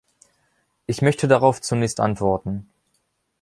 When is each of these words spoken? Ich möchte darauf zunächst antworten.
Ich 0.87 1.03
möchte 1.03 1.27
darauf 1.27 1.61
zunächst 1.61 1.99
antworten. 1.99 2.67